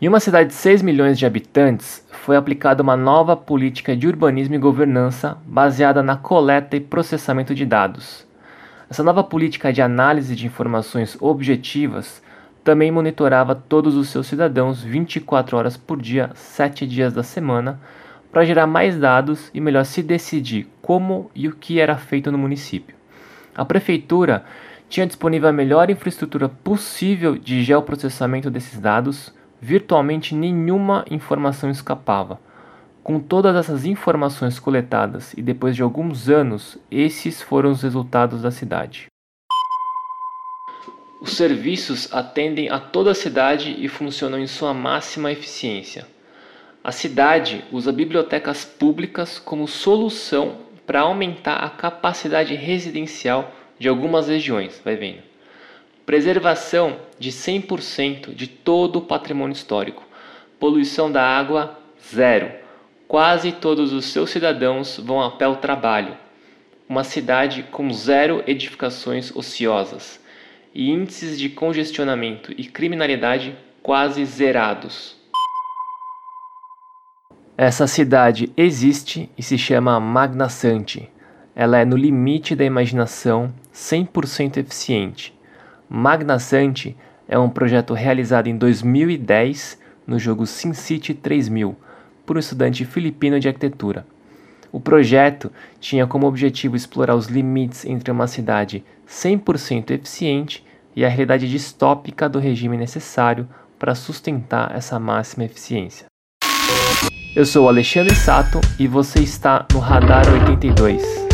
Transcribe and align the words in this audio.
Em 0.00 0.06
uma 0.06 0.20
cidade 0.20 0.50
de 0.50 0.54
6 0.54 0.80
milhões 0.80 1.18
de 1.18 1.26
habitantes, 1.26 2.06
foi 2.12 2.36
aplicada 2.36 2.84
uma 2.84 2.96
nova 2.96 3.36
política 3.36 3.96
de 3.96 4.06
urbanismo 4.06 4.54
e 4.54 4.58
governança 4.58 5.36
baseada 5.44 6.04
na 6.04 6.14
coleta 6.14 6.76
e 6.76 6.80
processamento 6.80 7.52
de 7.52 7.66
dados. 7.66 8.24
Essa 8.88 9.02
nova 9.02 9.24
política 9.24 9.72
de 9.72 9.82
análise 9.82 10.36
de 10.36 10.46
informações 10.46 11.20
objetivas 11.20 12.22
também 12.62 12.92
monitorava 12.92 13.56
todos 13.56 13.96
os 13.96 14.08
seus 14.08 14.28
cidadãos 14.28 14.80
24 14.84 15.56
horas 15.56 15.76
por 15.76 16.00
dia, 16.00 16.30
7 16.32 16.86
dias 16.86 17.12
da 17.12 17.24
semana, 17.24 17.80
para 18.30 18.44
gerar 18.44 18.68
mais 18.68 18.96
dados 18.96 19.50
e 19.52 19.60
melhor 19.60 19.84
se 19.84 20.00
decidir 20.00 20.68
como 20.80 21.28
e 21.34 21.48
o 21.48 21.56
que 21.56 21.80
era 21.80 21.96
feito 21.96 22.30
no 22.30 22.38
município. 22.38 22.94
A 23.52 23.64
prefeitura 23.64 24.44
tinha 24.88 25.08
disponível 25.08 25.48
a 25.48 25.52
melhor 25.52 25.90
infraestrutura 25.90 26.48
possível 26.48 27.36
de 27.36 27.64
geoprocessamento 27.64 28.48
desses 28.48 28.78
dados 28.78 29.36
virtualmente 29.60 30.34
nenhuma 30.34 31.04
informação 31.10 31.70
escapava. 31.70 32.40
Com 33.02 33.18
todas 33.18 33.56
essas 33.56 33.84
informações 33.84 34.58
coletadas 34.58 35.32
e 35.34 35.42
depois 35.42 35.74
de 35.74 35.82
alguns 35.82 36.28
anos, 36.28 36.76
esses 36.90 37.40
foram 37.40 37.70
os 37.70 37.82
resultados 37.82 38.42
da 38.42 38.50
cidade. 38.50 39.06
Os 41.20 41.36
serviços 41.36 42.12
atendem 42.12 42.68
a 42.68 42.78
toda 42.78 43.10
a 43.10 43.14
cidade 43.14 43.74
e 43.78 43.88
funcionam 43.88 44.38
em 44.38 44.46
sua 44.46 44.72
máxima 44.72 45.32
eficiência. 45.32 46.06
A 46.84 46.92
cidade 46.92 47.64
usa 47.72 47.90
bibliotecas 47.90 48.64
públicas 48.64 49.38
como 49.38 49.66
solução 49.66 50.58
para 50.86 51.00
aumentar 51.00 51.56
a 51.56 51.70
capacidade 51.70 52.54
residencial 52.54 53.52
de 53.78 53.88
algumas 53.88 54.28
regiões, 54.28 54.80
vai 54.84 54.96
vendo 54.96 55.28
preservação 56.08 56.96
de 57.18 57.30
100% 57.30 58.34
de 58.34 58.46
todo 58.46 58.96
o 58.96 59.02
patrimônio 59.02 59.52
histórico, 59.52 60.02
poluição 60.58 61.12
da 61.12 61.22
água 61.22 61.78
zero. 62.02 62.50
Quase 63.06 63.52
todos 63.52 63.92
os 63.92 64.06
seus 64.06 64.30
cidadãos 64.30 64.98
vão 64.98 65.20
a 65.20 65.30
pé 65.32 65.44
ao 65.44 65.56
trabalho. 65.56 66.16
Uma 66.88 67.04
cidade 67.04 67.62
com 67.64 67.92
zero 67.92 68.42
edificações 68.46 69.36
ociosas 69.36 70.18
e 70.74 70.90
índices 70.90 71.38
de 71.38 71.50
congestionamento 71.50 72.54
e 72.56 72.64
criminalidade 72.64 73.54
quase 73.82 74.24
zerados. 74.24 75.14
Essa 77.54 77.86
cidade 77.86 78.50
existe 78.56 79.28
e 79.36 79.42
se 79.42 79.58
chama 79.58 80.00
Magna 80.00 80.48
Santi. 80.48 81.06
Ela 81.54 81.80
é 81.80 81.84
no 81.84 81.98
limite 81.98 82.56
da 82.56 82.64
imaginação, 82.64 83.52
100% 83.74 84.56
eficiente 84.56 85.36
Magna 85.88 86.38
Santi 86.38 86.96
é 87.26 87.38
um 87.38 87.48
projeto 87.48 87.94
realizado 87.94 88.46
em 88.46 88.56
2010 88.56 89.78
no 90.06 90.18
jogo 90.18 90.46
SimCity 90.46 91.14
3000 91.14 91.76
por 92.26 92.36
um 92.36 92.40
estudante 92.40 92.84
filipino 92.84 93.40
de 93.40 93.48
arquitetura. 93.48 94.06
O 94.70 94.78
projeto 94.78 95.50
tinha 95.80 96.06
como 96.06 96.26
objetivo 96.26 96.76
explorar 96.76 97.14
os 97.14 97.26
limites 97.26 97.86
entre 97.86 98.10
uma 98.10 98.26
cidade 98.26 98.84
100% 99.08 99.90
eficiente 99.92 100.64
e 100.94 101.04
a 101.04 101.08
realidade 101.08 101.48
distópica 101.48 102.28
do 102.28 102.38
regime 102.38 102.76
necessário 102.76 103.48
para 103.78 103.94
sustentar 103.94 104.74
essa 104.76 104.98
máxima 104.98 105.44
eficiência. 105.44 106.06
Eu 107.34 107.46
sou 107.46 107.68
Alexandre 107.68 108.14
Sato 108.14 108.60
e 108.78 108.86
você 108.86 109.20
está 109.20 109.64
no 109.72 109.78
Radar 109.78 110.24
82. 110.28 111.27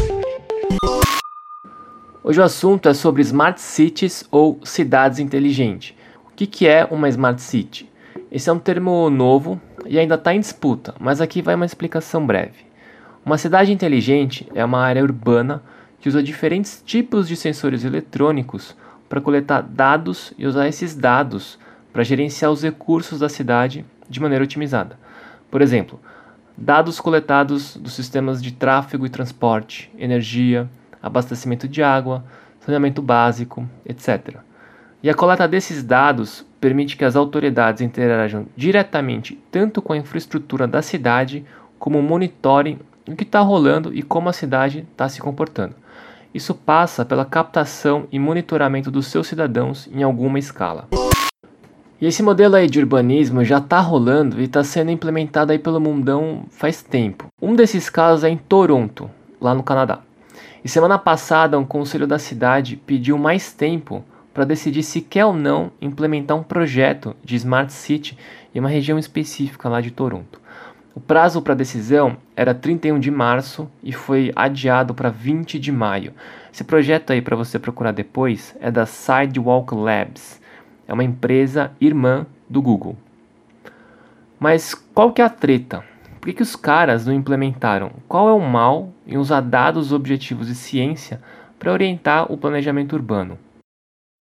Hoje 2.27 2.41
o 2.41 2.43
assunto 2.43 2.89
é 2.89 2.95
sobre 2.95 3.21
Smart 3.21 3.61
Cities 3.61 4.27
ou 4.31 4.59
cidades 4.65 5.19
inteligentes. 5.19 5.95
O 6.27 6.35
que, 6.35 6.47
que 6.47 6.67
é 6.67 6.89
uma 6.91 7.07
Smart 7.11 7.39
City? 7.43 7.87
Esse 8.33 8.49
é 8.49 8.53
um 8.55 8.59
termo 8.59 9.11
novo 9.11 9.61
e 9.85 9.99
ainda 9.99 10.15
está 10.15 10.35
em 10.35 10.41
disputa, 10.41 10.95
mas 10.99 11.21
aqui 11.21 11.43
vai 11.43 11.55
uma 11.55 11.67
explicação 11.67 12.27
breve. 12.27 12.65
Uma 13.27 13.37
cidade 13.37 13.75
inteligente 13.75 14.49
é 14.55 14.65
uma 14.65 14.81
área 14.81 15.03
urbana 15.03 15.63
que 16.01 16.09
usa 16.09 16.23
diferentes 16.23 16.83
tipos 16.87 17.29
de 17.29 17.37
sensores 17.37 17.85
eletrônicos 17.85 18.75
para 19.07 19.21
coletar 19.21 19.61
dados 19.61 20.33
e 20.39 20.47
usar 20.47 20.67
esses 20.67 20.95
dados 20.95 21.59
para 21.93 22.05
gerenciar 22.05 22.51
os 22.51 22.63
recursos 22.63 23.21
da 23.21 23.29
cidade 23.29 23.85
de 24.09 24.19
maneira 24.19 24.45
otimizada. 24.45 24.99
Por 25.51 25.61
exemplo, 25.61 26.01
dados 26.57 26.99
coletados 26.99 27.77
dos 27.77 27.93
sistemas 27.93 28.43
de 28.43 28.51
tráfego 28.51 29.05
e 29.05 29.11
transporte, 29.11 29.93
energia, 29.99 30.67
abastecimento 31.05 31.69
de 31.69 31.83
água, 31.83 32.25
saneamento 32.61 33.03
básico, 33.03 33.69
etc. 33.85 34.39
E 35.03 35.11
a 35.11 35.15
coleta 35.15 35.47
desses 35.47 35.83
dados 35.83 36.47
permite 36.59 36.97
que 36.97 37.05
as 37.05 37.15
autoridades 37.15 37.83
interajam 37.83 38.47
diretamente 38.57 39.39
tanto 39.51 39.83
com 39.83 39.93
a 39.93 39.99
infraestrutura 39.99 40.67
da 40.67 40.81
cidade, 40.81 41.45
como 41.79 42.01
monitorem 42.01 42.79
o 43.07 43.15
que 43.15 43.25
está 43.25 43.41
rolando 43.41 43.95
e 43.95 44.03
como 44.03 44.31
a 44.31 44.33
cidade 44.33 44.87
está 44.91 45.07
se 45.09 45.21
comportando. 45.21 45.75
Isso 46.33 46.55
passa 46.55 47.05
pela 47.05 47.27
captação 47.27 48.09
e 48.11 48.19
monitoramento 48.19 48.91
dos 48.91 49.07
seus 49.09 49.27
cidadãos 49.27 49.87
em 49.93 50.03
alguma 50.03 50.39
escala. 50.39 50.89
E 52.01 52.07
esse 52.07 52.23
modelo 52.23 52.57
aí 52.57 52.69
de 52.69 52.81
urbanismo 52.81 53.45
já 53.45 53.59
está 53.59 53.81
rolando 53.81 54.41
e 54.41 54.45
está 54.45 54.65
sendo 54.65 54.91
implementado 54.91 55.53
aí 55.53 55.59
pelo 55.59 55.81
mundão 55.81 56.45
faz 56.51 56.83
tempo. 56.83 57.27
Um 57.41 57.55
desses 57.55 57.91
casos 57.91 58.25
é 58.25 58.31
em 58.31 58.37
Toronto, 58.37 59.11
lá 59.41 59.55
no 59.55 59.63
Canadá. 59.63 60.01
E 60.65 60.69
semana 60.69 60.99
passada, 60.99 61.59
um 61.59 61.65
conselho 61.65 62.07
da 62.07 62.19
cidade 62.19 62.77
pediu 62.77 63.19
mais 63.19 63.53
tempo 63.53 64.05
para 64.33 64.45
decidir 64.45 64.83
se 64.83 65.01
quer 65.01 65.25
ou 65.25 65.33
não 65.33 65.71
implementar 65.81 66.37
um 66.37 66.43
projeto 66.43 67.15
de 67.23 67.37
Smart 67.37 67.73
City 67.73 68.19
em 68.55 68.59
uma 68.59 68.69
região 68.69 68.99
específica 68.99 69.69
lá 69.69 69.81
de 69.81 69.91
Toronto. 69.91 70.41
O 70.95 71.01
prazo 71.01 71.43
para 71.43 71.55
decisão 71.55 72.17
era 72.37 72.55
31 72.55 73.01
de 73.01 73.11
março 73.11 73.69
e 73.83 73.93
foi 73.93 74.33
adiado 74.35 74.95
para 74.95 75.11
20 75.11 75.59
de 75.59 75.73
maio. 75.73 76.13
Esse 76.53 76.63
projeto 76.63 77.13
aí 77.13 77.21
para 77.21 77.35
você 77.35 77.59
procurar 77.59 77.93
depois 77.93 78.57
é 78.61 78.71
da 78.71 78.87
Sidewalk 78.87 79.75
Labs. 79.75 80.41
É 80.87 80.93
uma 80.93 81.03
empresa 81.03 81.73
irmã 81.81 82.27
do 82.49 82.63
Google. 82.63 82.97
Mas 84.39 84.75
qual 84.75 85.13
que 85.13 85.21
é 85.21 85.25
a 85.25 85.29
treta? 85.31 85.85
Por 86.25 86.31
que, 86.31 86.37
que 86.37 86.43
os 86.43 86.57
caras 86.57 87.05
não 87.05 87.13
implementaram? 87.13 87.91
Qual 88.09 88.31
é 88.31 88.33
o 88.33 88.41
mal 88.41 88.95
em 89.07 89.19
usar 89.19 89.43
dados 89.43 89.93
objetivos 89.93 90.49
e 90.49 90.55
ciência 90.55 91.21
para 91.59 91.71
orientar 91.71 92.33
o 92.33 92.39
planejamento 92.39 92.95
urbano? 92.95 93.39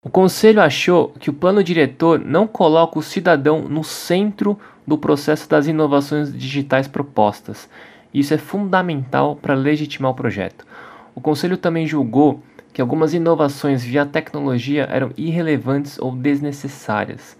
O 0.04 0.10
conselho 0.10 0.60
achou 0.60 1.10
que 1.20 1.30
o 1.30 1.32
plano 1.32 1.62
diretor 1.62 2.18
não 2.18 2.44
coloca 2.44 2.98
o 2.98 3.02
cidadão 3.04 3.68
no 3.68 3.84
centro 3.84 4.58
do 4.84 4.98
processo 4.98 5.48
das 5.48 5.68
inovações 5.68 6.36
digitais 6.36 6.88
propostas. 6.88 7.70
Isso 8.12 8.34
é 8.34 8.36
fundamental 8.36 9.36
para 9.36 9.54
legitimar 9.54 10.10
o 10.10 10.16
projeto. 10.16 10.66
O 11.14 11.20
conselho 11.20 11.56
também 11.56 11.86
julgou 11.86 12.42
que 12.72 12.80
algumas 12.80 13.14
inovações 13.14 13.84
via 13.84 14.04
tecnologia 14.04 14.88
eram 14.90 15.12
irrelevantes 15.16 16.00
ou 16.00 16.10
desnecessárias 16.10 17.36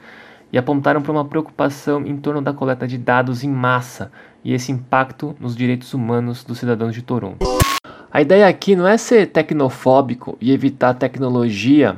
e 0.52 0.58
apontaram 0.58 1.00
para 1.00 1.12
uma 1.12 1.24
preocupação 1.24 2.06
em 2.06 2.16
torno 2.16 2.42
da 2.42 2.52
coleta 2.52 2.86
de 2.86 2.98
dados 2.98 3.42
em 3.42 3.48
massa 3.48 4.12
e 4.44 4.52
esse 4.52 4.70
impacto 4.70 5.34
nos 5.40 5.56
direitos 5.56 5.94
humanos 5.94 6.44
dos 6.44 6.58
cidadãos 6.58 6.94
de 6.94 7.02
Toronto. 7.02 7.46
A 8.10 8.20
ideia 8.20 8.46
aqui 8.46 8.76
não 8.76 8.86
é 8.86 8.98
ser 8.98 9.26
tecnofóbico 9.28 10.36
e 10.40 10.52
evitar 10.52 10.92
tecnologia 10.94 11.96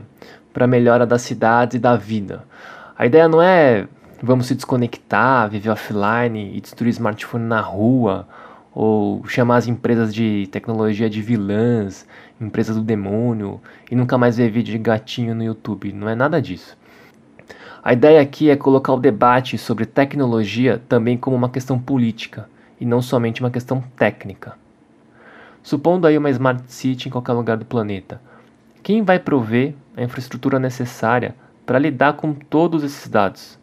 para 0.53 0.67
melhora 0.67 1.05
das 1.05 1.23
cidades 1.23 1.75
e 1.75 1.81
da 1.81 1.97
vida. 1.97 2.45
A 2.97 3.05
ideia 3.05 3.27
não 3.27 3.43
é 3.43 3.89
vamos 4.23 4.47
se 4.47 4.55
desconectar, 4.55 5.51
viver 5.51 5.71
offline 5.71 6.57
e 6.57 6.61
destruir 6.61 6.91
smartphone 6.91 7.45
na 7.45 7.61
rua, 7.61 8.27
ou 8.75 9.25
chamar 9.29 9.57
as 9.57 9.69
empresas 9.69 10.13
de 10.13 10.49
tecnologia 10.51 11.09
de 11.09 11.21
vilãs, 11.21 12.07
empresas 12.41 12.75
do 12.75 12.83
demônio, 12.83 13.61
e 13.91 13.95
nunca 13.95 14.19
mais 14.19 14.37
ver 14.37 14.51
vídeo 14.51 14.73
de 14.73 14.79
gatinho 14.79 15.35
no 15.35 15.45
YouTube. 15.45 15.93
Não 15.93 16.09
é 16.09 16.15
nada 16.15 16.41
disso. 16.41 16.77
A 17.87 17.93
ideia 17.93 18.23
aqui 18.23 18.49
é 18.49 18.57
colocar 18.57 18.95
o 18.95 18.99
debate 18.99 19.59
sobre 19.59 19.85
tecnologia 19.85 20.83
também 20.89 21.19
como 21.19 21.37
uma 21.37 21.51
questão 21.51 21.79
política 21.79 22.49
e 22.81 22.87
não 22.87 23.03
somente 23.03 23.43
uma 23.43 23.51
questão 23.51 23.85
técnica. 23.95 24.57
Supondo 25.63 26.07
aí 26.07 26.17
uma 26.17 26.31
Smart 26.31 26.63
City 26.67 27.09
em 27.09 27.13
qualquer 27.13 27.35
lugar 27.35 27.59
do 27.59 27.67
planeta, 27.67 28.23
quem 28.83 29.03
vai 29.03 29.19
prover 29.19 29.75
a 29.95 30.03
infraestrutura 30.03 30.59
necessária 30.59 31.35
para 31.67 31.79
lidar 31.79 32.15
com 32.15 32.33
todos 32.33 32.83
esses 32.83 33.07
dados? 33.07 33.59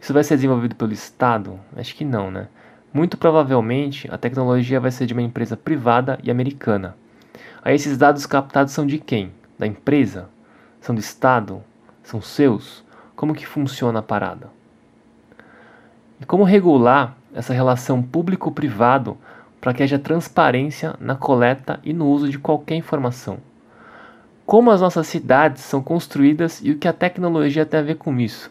Isso 0.00 0.12
vai 0.12 0.24
ser 0.24 0.34
desenvolvido 0.34 0.74
pelo 0.74 0.92
Estado? 0.92 1.56
Acho 1.76 1.94
que 1.94 2.04
não, 2.04 2.28
né? 2.28 2.48
Muito 2.92 3.16
provavelmente 3.16 4.08
a 4.10 4.18
tecnologia 4.18 4.80
vai 4.80 4.90
ser 4.90 5.06
de 5.06 5.12
uma 5.12 5.22
empresa 5.22 5.56
privada 5.56 6.18
e 6.24 6.30
americana. 6.30 6.96
Aí 7.62 7.76
esses 7.76 7.96
dados 7.96 8.26
captados 8.26 8.72
são 8.72 8.84
de 8.84 8.98
quem? 8.98 9.30
Da 9.56 9.64
empresa? 9.64 10.28
São 10.80 10.92
do 10.92 11.00
Estado? 11.00 11.62
São 12.02 12.20
seus? 12.20 12.82
Como 13.20 13.34
que 13.34 13.46
funciona 13.46 13.98
a 13.98 14.02
parada? 14.02 14.48
E 16.18 16.24
como 16.24 16.42
regular 16.42 17.18
essa 17.34 17.52
relação 17.52 18.02
público-privado 18.02 19.18
para 19.60 19.74
que 19.74 19.82
haja 19.82 19.98
transparência 19.98 20.94
na 20.98 21.14
coleta 21.14 21.78
e 21.84 21.92
no 21.92 22.06
uso 22.06 22.30
de 22.30 22.38
qualquer 22.38 22.76
informação? 22.76 23.36
Como 24.46 24.70
as 24.70 24.80
nossas 24.80 25.06
cidades 25.06 25.62
são 25.62 25.82
construídas 25.82 26.62
e 26.64 26.70
o 26.70 26.78
que 26.78 26.88
a 26.88 26.94
tecnologia 26.94 27.66
tem 27.66 27.80
a 27.80 27.82
ver 27.82 27.96
com 27.96 28.18
isso? 28.18 28.50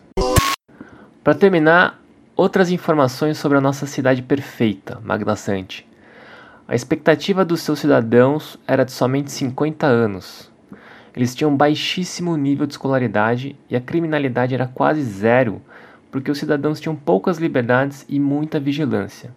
Para 1.24 1.33
terminar, 1.33 2.00
Outras 2.36 2.69
informações 2.69 3.39
sobre 3.39 3.57
a 3.57 3.62
nossa 3.62 3.88
cidade 3.88 4.22
perfeita, 4.22 5.01
Magnaçante. 5.04 5.89
A 6.68 6.75
expectativa 6.75 7.44
dos 7.44 7.62
seus 7.62 7.80
cidadãos 7.80 8.56
era 8.68 8.86
de 8.86 8.92
somente 8.92 9.31
50 9.31 9.88
anos. 9.88 10.49
Eles 11.19 11.36
tinham 11.36 11.54
baixíssimo 11.54 12.38
nível 12.38 12.66
de 12.66 12.71
escolaridade 12.71 13.54
e 13.69 13.75
a 13.75 13.81
criminalidade 13.81 14.56
era 14.56 14.66
quase 14.66 15.04
zero, 15.04 15.62
porque 16.10 16.31
os 16.31 16.38
cidadãos 16.38 16.80
tinham 16.80 16.95
poucas 16.95 17.38
liberdades 17.38 18.06
e 18.07 18.18
muita 18.18 18.57
vigilância. 18.57 19.36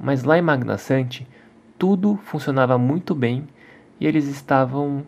Mas 0.00 0.24
lá 0.24 0.38
em 0.38 0.40
Magnaçante, 0.40 1.28
tudo 1.78 2.18
funcionava 2.24 2.78
muito 2.78 3.14
bem 3.14 3.46
e 4.00 4.06
eles 4.06 4.26
estavam 4.28 5.04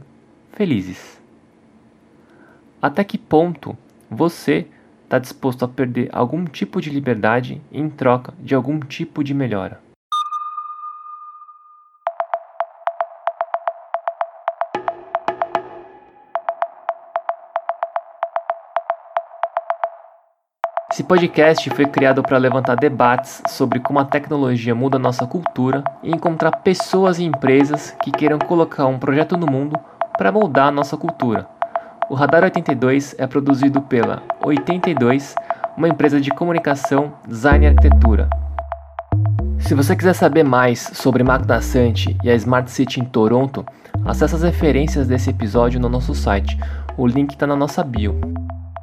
felizes. 0.52 1.18
Até 2.82 3.02
que 3.02 3.16
ponto 3.16 3.74
você 4.10 4.66
está 5.04 5.18
disposto 5.18 5.64
a 5.64 5.68
perder 5.68 6.10
algum 6.12 6.44
tipo 6.44 6.78
de 6.78 6.90
liberdade 6.90 7.62
em 7.72 7.88
troca 7.88 8.34
de 8.38 8.54
algum 8.54 8.80
tipo 8.80 9.24
de 9.24 9.32
melhora? 9.32 9.85
Esse 20.96 21.04
podcast 21.04 21.68
foi 21.68 21.84
criado 21.84 22.22
para 22.22 22.38
levantar 22.38 22.74
debates 22.74 23.42
sobre 23.48 23.80
como 23.80 23.98
a 23.98 24.04
tecnologia 24.06 24.74
muda 24.74 24.96
a 24.96 24.98
nossa 24.98 25.26
cultura 25.26 25.84
e 26.02 26.10
encontrar 26.10 26.50
pessoas 26.50 27.18
e 27.18 27.24
empresas 27.24 27.94
que 28.02 28.10
queiram 28.10 28.38
colocar 28.38 28.86
um 28.86 28.98
projeto 28.98 29.36
no 29.36 29.46
mundo 29.46 29.78
para 30.16 30.32
moldar 30.32 30.68
a 30.68 30.70
nossa 30.70 30.96
cultura. 30.96 31.46
O 32.08 32.14
Radar 32.14 32.44
82 32.44 33.14
é 33.18 33.26
produzido 33.26 33.82
pela 33.82 34.22
82, 34.42 35.34
uma 35.76 35.86
empresa 35.86 36.18
de 36.18 36.30
comunicação, 36.30 37.12
design 37.28 37.66
e 37.66 37.68
arquitetura. 37.68 38.30
Se 39.58 39.74
você 39.74 39.94
quiser 39.94 40.14
saber 40.14 40.44
mais 40.44 40.80
sobre 40.94 41.22
Magdasante 41.22 42.16
e 42.24 42.30
a 42.30 42.34
Smart 42.36 42.70
City 42.70 43.00
em 43.00 43.04
Toronto, 43.04 43.66
acesse 44.02 44.34
as 44.34 44.42
referências 44.42 45.06
desse 45.06 45.28
episódio 45.28 45.78
no 45.78 45.90
nosso 45.90 46.14
site. 46.14 46.58
O 46.96 47.06
link 47.06 47.32
está 47.32 47.46
na 47.46 47.54
nossa 47.54 47.84
bio. 47.84 48.18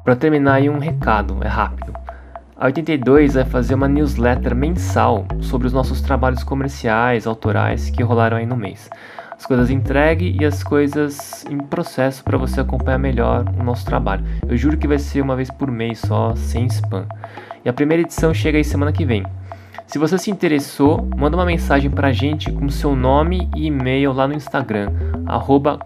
Para 0.04 0.14
terminar 0.14 0.60
um 0.60 0.78
recado, 0.78 1.38
é 1.42 1.48
rápido. 1.48 2.03
A 2.56 2.66
82 2.66 3.34
vai 3.34 3.44
fazer 3.44 3.74
uma 3.74 3.88
newsletter 3.88 4.54
mensal 4.54 5.26
sobre 5.40 5.66
os 5.66 5.72
nossos 5.72 6.00
trabalhos 6.00 6.44
comerciais, 6.44 7.26
autorais 7.26 7.90
que 7.90 8.00
rolaram 8.00 8.36
aí 8.36 8.46
no 8.46 8.56
mês. 8.56 8.88
As 9.36 9.44
coisas 9.44 9.70
entregue 9.70 10.36
e 10.40 10.44
as 10.44 10.62
coisas 10.62 11.44
em 11.50 11.58
processo 11.58 12.22
para 12.22 12.38
você 12.38 12.60
acompanhar 12.60 12.98
melhor 12.98 13.44
o 13.58 13.62
nosso 13.64 13.84
trabalho. 13.84 14.24
Eu 14.48 14.56
juro 14.56 14.78
que 14.78 14.86
vai 14.86 15.00
ser 15.00 15.20
uma 15.20 15.34
vez 15.34 15.50
por 15.50 15.68
mês 15.68 15.98
só, 15.98 16.36
sem 16.36 16.66
spam. 16.66 17.06
E 17.64 17.68
a 17.68 17.72
primeira 17.72 18.04
edição 18.04 18.32
chega 18.32 18.56
aí 18.56 18.64
semana 18.64 18.92
que 18.92 19.04
vem. 19.04 19.24
Se 19.88 19.98
você 19.98 20.16
se 20.16 20.30
interessou, 20.30 21.08
manda 21.16 21.36
uma 21.36 21.44
mensagem 21.44 21.90
pra 21.90 22.12
gente 22.12 22.52
com 22.52 22.68
seu 22.68 22.94
nome 22.94 23.50
e 23.56 23.66
e-mail 23.66 24.12
lá 24.12 24.28
no 24.28 24.34
Instagram, 24.34 24.92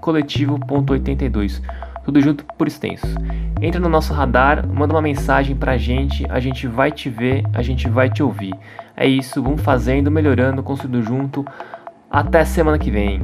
coletivo.82 0.01 1.63
tudo 2.09 2.23
junto 2.23 2.43
por 2.57 2.67
extenso. 2.67 3.07
Entra 3.61 3.79
no 3.79 3.89
nosso 3.89 4.15
radar, 4.15 4.67
manda 4.67 4.95
uma 4.95 5.03
mensagem 5.03 5.55
pra 5.55 5.77
gente, 5.77 6.25
a 6.31 6.41
gente 6.41 6.67
vai 6.67 6.91
te 6.91 7.11
ver, 7.11 7.45
a 7.53 7.61
gente 7.61 7.87
vai 7.87 8.09
te 8.09 8.23
ouvir. 8.23 8.55
É 8.97 9.07
isso, 9.07 9.43
vamos 9.43 9.61
fazendo, 9.61 10.11
melhorando, 10.11 10.63
construindo 10.63 11.03
junto. 11.03 11.45
Até 12.11 12.47
semana 12.47 12.79
que 12.79 12.91
vem. 12.91 13.21